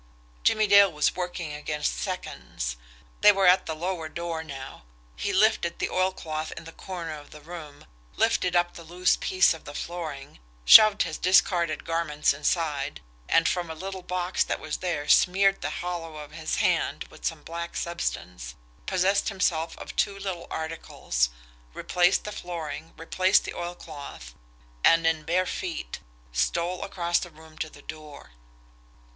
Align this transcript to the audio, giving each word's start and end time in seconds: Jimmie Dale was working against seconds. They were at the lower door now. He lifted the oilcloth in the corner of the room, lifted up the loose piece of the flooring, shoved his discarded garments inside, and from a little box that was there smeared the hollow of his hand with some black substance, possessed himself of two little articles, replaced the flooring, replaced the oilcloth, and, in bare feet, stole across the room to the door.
Jimmie 0.41 0.65
Dale 0.65 0.91
was 0.91 1.15
working 1.15 1.53
against 1.53 1.95
seconds. 1.95 2.75
They 3.21 3.31
were 3.31 3.45
at 3.45 3.67
the 3.67 3.75
lower 3.75 4.09
door 4.09 4.43
now. 4.43 4.81
He 5.15 5.31
lifted 5.31 5.77
the 5.77 5.91
oilcloth 5.91 6.51
in 6.53 6.63
the 6.63 6.71
corner 6.71 7.13
of 7.19 7.29
the 7.29 7.39
room, 7.39 7.85
lifted 8.15 8.55
up 8.55 8.73
the 8.73 8.83
loose 8.83 9.15
piece 9.17 9.53
of 9.53 9.65
the 9.65 9.75
flooring, 9.75 10.39
shoved 10.65 11.03
his 11.03 11.19
discarded 11.19 11.85
garments 11.85 12.33
inside, 12.33 13.01
and 13.29 13.47
from 13.47 13.69
a 13.69 13.75
little 13.75 14.01
box 14.01 14.43
that 14.43 14.59
was 14.59 14.77
there 14.77 15.07
smeared 15.07 15.61
the 15.61 15.69
hollow 15.69 16.15
of 16.17 16.31
his 16.31 16.55
hand 16.55 17.03
with 17.11 17.23
some 17.23 17.43
black 17.43 17.75
substance, 17.75 18.55
possessed 18.87 19.29
himself 19.29 19.77
of 19.77 19.95
two 19.95 20.17
little 20.17 20.47
articles, 20.49 21.29
replaced 21.75 22.23
the 22.23 22.31
flooring, 22.31 22.95
replaced 22.97 23.43
the 23.43 23.53
oilcloth, 23.53 24.33
and, 24.83 25.05
in 25.05 25.21
bare 25.21 25.45
feet, 25.45 25.99
stole 26.33 26.83
across 26.83 27.19
the 27.19 27.29
room 27.29 27.55
to 27.55 27.69
the 27.69 27.83
door. 27.83 28.31